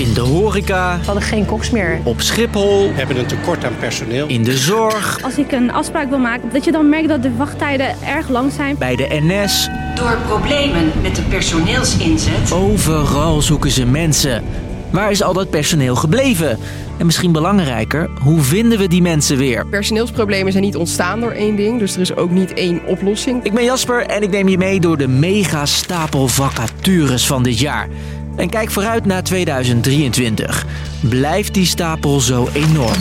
[0.00, 0.98] In de horeca.
[0.98, 2.00] We hadden geen koks meer.
[2.02, 2.88] Op Schiphol.
[2.88, 4.26] We hebben een tekort aan personeel.
[4.26, 5.22] In de zorg.
[5.22, 8.52] Als ik een afspraak wil maken, dat je dan merkt dat de wachttijden erg lang
[8.52, 8.76] zijn.
[8.78, 9.68] Bij de NS.
[9.94, 12.52] Door problemen met de personeelsinzet.
[12.52, 14.44] Overal zoeken ze mensen.
[14.90, 16.58] Waar is al dat personeel gebleven?
[16.98, 19.66] En misschien belangrijker, hoe vinden we die mensen weer?
[19.66, 23.44] Personeelsproblemen zijn niet ontstaan door één ding, dus er is ook niet één oplossing.
[23.44, 27.58] Ik ben Jasper en ik neem je mee door de mega stapel vacatures van dit
[27.58, 27.88] jaar.
[28.36, 30.66] En kijk vooruit naar 2023.
[31.00, 33.00] Blijft die stapel zo enorm?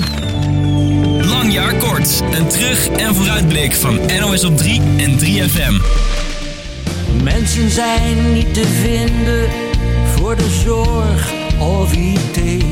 [1.21, 2.21] Lang jaar kort.
[2.31, 5.79] Een terug- en vooruitblik van NOS op 3 en 3FM.
[7.23, 9.49] Mensen zijn niet te vinden
[10.15, 12.63] voor de zorg of IT.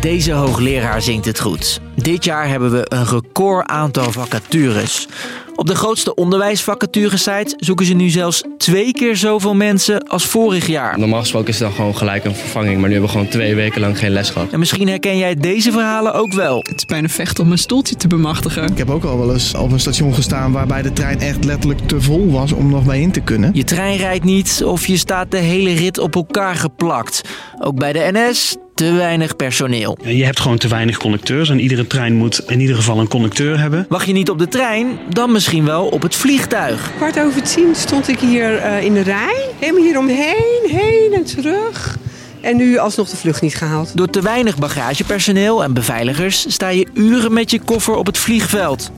[0.00, 1.80] Deze hoogleraar zingt het goed.
[1.94, 5.08] Dit jaar hebben we een record aantal vacatures.
[5.56, 10.98] Op de grootste onderwijsvacaturesite zoeken ze nu zelfs twee keer zoveel mensen als vorig jaar.
[10.98, 13.54] Normaal gesproken is het dan gewoon gelijk een vervanging, maar nu hebben we gewoon twee
[13.54, 14.52] weken lang geen les gehad.
[14.52, 16.58] En misschien herken jij deze verhalen ook wel.
[16.58, 18.66] Het is bijna vecht om een stoeltje te bemachtigen.
[18.66, 21.80] Ik heb ook al wel eens op een station gestaan waarbij de trein echt letterlijk
[21.88, 23.50] te vol was om nog bij in te kunnen.
[23.52, 27.22] Je trein rijdt niet of je staat de hele rit op elkaar geplakt.
[27.60, 29.98] Ook bij de NS te weinig personeel.
[30.02, 33.60] Je hebt gewoon te weinig conducteurs en iedere trein moet in ieder geval een conducteur
[33.60, 33.86] hebben.
[33.88, 36.90] Wacht je niet op de trein, dan misschien wel op het vliegtuig.
[36.96, 39.48] Kwart over tien stond ik hier uh, in de rij.
[39.58, 41.98] Helemaal hier omheen, heen en terug.
[42.40, 43.96] En nu alsnog de vlucht niet gehaald.
[43.96, 48.90] Door te weinig bagagepersoneel en beveiligers sta je uren met je koffer op het vliegveld.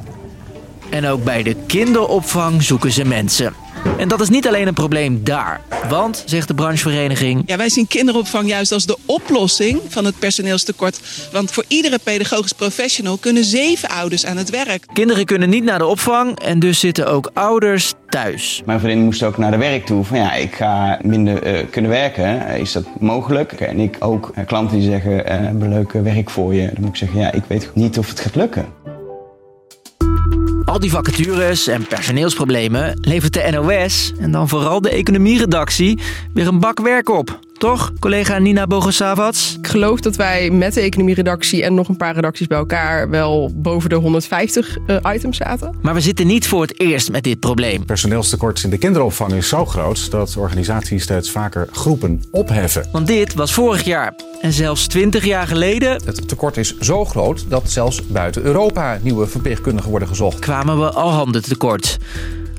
[0.91, 3.66] En ook bij de kinderopvang zoeken ze mensen.
[3.98, 5.60] En dat is niet alleen een probleem daar.
[5.88, 7.42] Want, zegt de branchevereniging...
[7.46, 11.00] Ja, wij zien kinderopvang juist als de oplossing van het personeelstekort.
[11.32, 14.84] Want voor iedere pedagogisch professional kunnen zeven ouders aan het werk.
[14.92, 18.62] Kinderen kunnen niet naar de opvang en dus zitten ook ouders thuis.
[18.64, 20.04] Mijn vriendin moest ook naar de werk toe.
[20.04, 22.47] Van ja, ik ga minder uh, kunnen werken.
[22.58, 23.52] Is dat mogelijk?
[23.52, 26.66] En ik ook uh, klanten die zeggen, uh, hebben leuk werk voor je.
[26.72, 28.66] Dan moet ik zeggen, ja, ik weet niet of het gaat lukken.
[30.76, 35.98] Al die vacatures en personeelsproblemen levert de NOS en dan vooral de economieredactie
[36.32, 37.45] weer een bak werk op.
[37.59, 39.56] Toch, collega Nina Bogosavats?
[39.59, 43.53] Ik geloof dat wij met de economieredactie en nog een paar redacties bij elkaar wel
[43.55, 45.75] boven de 150 uh, items zaten.
[45.83, 47.84] Maar we zitten niet voor het eerst met dit probleem.
[47.84, 52.89] Personeelstekort in de kinderopvang is zo groot dat organisaties steeds vaker groepen opheffen.
[52.93, 56.03] Want dit was vorig jaar en zelfs 20 jaar geleden.
[56.05, 60.38] Het tekort is zo groot dat zelfs buiten Europa nieuwe verpleegkundigen worden gezocht.
[60.38, 61.97] Kwamen we al handen tekort.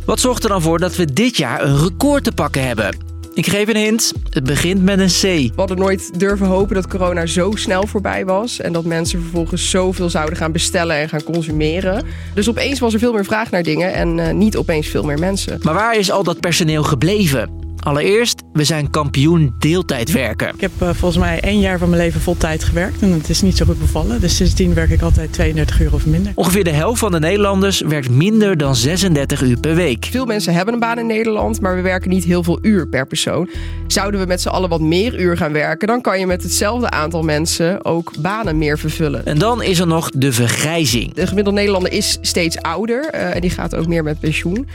[0.05, 3.06] Wat zorgt er dan voor dat we dit jaar een record te pakken hebben?
[3.37, 4.13] Ik geef een hint.
[4.29, 5.21] Het begint met een C.
[5.21, 8.59] We hadden nooit durven hopen dat corona zo snel voorbij was.
[8.59, 12.05] En dat mensen vervolgens zoveel zouden gaan bestellen en gaan consumeren.
[12.33, 15.19] Dus opeens was er veel meer vraag naar dingen en uh, niet opeens veel meer
[15.19, 15.59] mensen.
[15.61, 17.49] Maar waar is al dat personeel gebleven?
[17.79, 20.53] Allereerst, we zijn kampioen deeltijd werken.
[20.53, 23.29] Ik heb uh, volgens mij één jaar van mijn leven vol tijd gewerkt en het
[23.29, 24.21] is niet zo goed bevallen.
[24.21, 26.31] Dus sindsdien werk ik altijd 32 uur of minder.
[26.35, 30.05] Ongeveer de helft van de Nederlanders werkt minder dan 36 uur per week.
[30.11, 33.07] Veel mensen hebben een baan in Nederland, maar we werken niet heel veel uur per
[33.07, 33.49] persoon.
[33.87, 36.89] Zouden we met z'n allen wat meer uur gaan werken, dan kan je met hetzelfde
[36.89, 39.25] aantal mensen ook banen meer vervullen.
[39.25, 41.13] En dan is er nog de vergrijzing.
[41.13, 44.67] De gemiddelde Nederlander is steeds ouder uh, en die gaat ook meer met pensioen.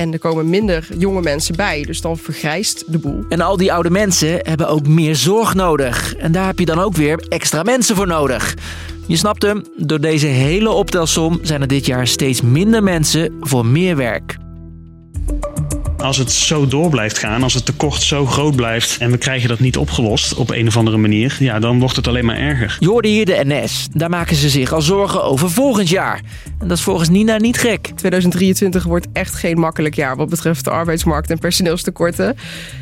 [0.00, 3.24] En er komen minder jonge mensen bij, dus dan vergrijst de boel.
[3.28, 6.16] En al die oude mensen hebben ook meer zorg nodig.
[6.16, 8.54] En daar heb je dan ook weer extra mensen voor nodig.
[9.06, 13.66] Je snapt hem, door deze hele optelsom zijn er dit jaar steeds minder mensen voor
[13.66, 14.39] meer werk.
[16.02, 19.48] Als het zo door blijft gaan, als het tekort zo groot blijft en we krijgen
[19.48, 22.76] dat niet opgelost op een of andere manier, ja, dan wordt het alleen maar erger.
[22.80, 23.88] Je hoorde hier de NS.
[23.92, 26.20] Daar maken ze zich al zorgen over volgend jaar.
[26.58, 27.90] En dat is volgens Nina niet gek.
[27.96, 32.36] 2023 wordt echt geen makkelijk jaar wat betreft de arbeidsmarkt en personeelstekorten.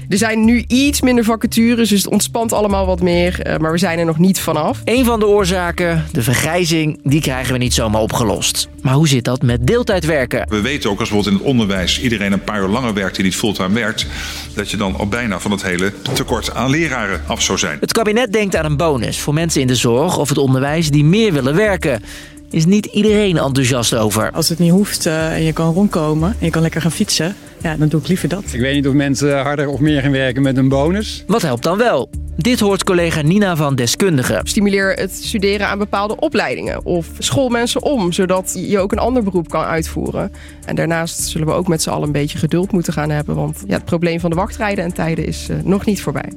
[0.09, 3.56] Er zijn nu iets minder vacatures, dus het ontspant allemaal wat meer.
[3.61, 4.81] Maar we zijn er nog niet vanaf.
[4.85, 8.69] Een van de oorzaken, de vergrijzing, die krijgen we niet zomaar opgelost.
[8.88, 10.47] Maar hoe zit dat met deeltijdwerken?
[10.49, 13.25] We weten ook als bijvoorbeeld in het onderwijs iedereen een paar uur langer werkt die
[13.25, 14.06] niet fulltime werkt,
[14.54, 17.79] dat je dan al bijna van het hele tekort aan leraren af zou zijn.
[17.81, 21.05] Het kabinet denkt aan een bonus voor mensen in de zorg of het onderwijs die
[21.05, 22.02] meer willen werken.
[22.50, 24.31] Is niet iedereen enthousiast over.
[24.31, 27.37] Als het niet hoeft uh, en je kan rondkomen en je kan lekker gaan fietsen,
[27.62, 28.44] ja, dan doe ik liever dat.
[28.52, 31.25] Ik weet niet of mensen harder of meer gaan werken met een bonus.
[31.26, 32.11] Wat helpt dan wel?
[32.40, 34.40] Dit hoort collega Nina van Deskundigen.
[34.46, 39.23] Stimuleer het studeren aan bepaalde opleidingen of school mensen om, zodat je ook een ander
[39.23, 40.32] beroep kan uitvoeren.
[40.64, 43.62] En daarnaast zullen we ook met z'n allen een beetje geduld moeten gaan hebben, want
[43.67, 46.32] ja, het probleem van de wachtrijden en tijden is uh, nog niet voorbij.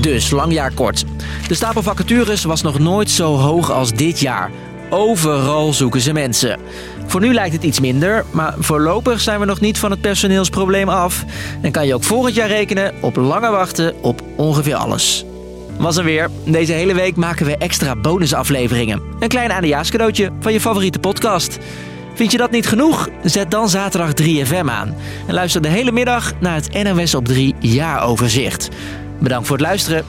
[0.00, 1.04] Dus, lang jaar kort.
[1.48, 4.50] De stapel vacatures was nog nooit zo hoog als dit jaar.
[4.90, 6.58] Overal zoeken ze mensen.
[7.06, 10.88] Voor nu lijkt het iets minder, maar voorlopig zijn we nog niet van het personeelsprobleem
[10.88, 11.24] af.
[11.60, 15.24] En kan je ook volgend jaar rekenen op langer wachten op ongeveer alles.
[15.78, 16.30] Was er weer.
[16.44, 19.02] Deze hele week maken we extra bonusafleveringen.
[19.20, 21.58] Een klein eindejaarscadeautje van je favoriete podcast.
[22.14, 23.08] Vind je dat niet genoeg?
[23.22, 24.94] Zet dan zaterdag 3FM aan.
[25.26, 28.68] En luister de hele middag naar het NOS op 3 jaaroverzicht.
[29.18, 30.04] Bedankt voor het luisteren.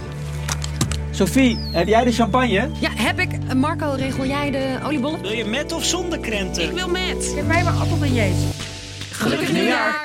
[1.16, 2.70] Sophie, heb jij de champagne?
[2.80, 3.54] Ja, heb ik.
[3.54, 5.22] Marco, regel jij de oliebollen?
[5.22, 6.64] Wil je met of zonder krenten?
[6.64, 7.32] Ik wil met.
[7.36, 8.36] Geef mij maar appel en jeet.
[9.12, 10.05] Gelukkig nieuwjaar!